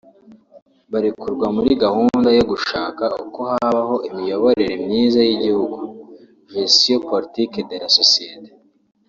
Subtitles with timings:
[0.91, 5.77] Barekurwa muri gahunda yo gushaka uko habaho imiyoborere myiza y’igihugu
[6.53, 8.51] (gestion politique de la societe)